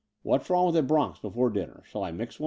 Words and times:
What's 0.23 0.49
wrong 0.49 0.65
with 0.65 0.75
a 0.77 0.81
bronx 0.81 1.19
before 1.19 1.51
diimer? 1.51 1.85
Shall 1.85 2.03
I 2.03 2.11
mix 2.11 2.39
one 2.39 2.39